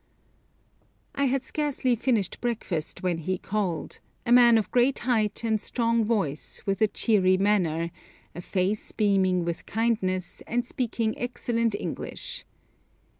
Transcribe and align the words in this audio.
I 1.13 1.25
had 1.25 1.43
scarcely 1.43 1.95
finished 1.95 2.41
breakfast 2.41 3.03
when 3.03 3.19
he 3.19 3.37
called; 3.37 3.99
a 4.25 4.31
man 4.31 4.57
of 4.57 4.71
great 4.71 4.97
height 4.97 5.43
and 5.43 5.61
strong 5.61 6.03
voice, 6.03 6.59
with 6.65 6.81
a 6.81 6.87
cheery 6.87 7.37
manner, 7.37 7.91
a 8.33 8.41
face 8.41 8.91
beaming 8.91 9.45
with 9.45 9.67
kindness, 9.67 10.41
and 10.47 10.65
speaking 10.65 11.15
excellent 11.19 11.75
English. 11.75 12.45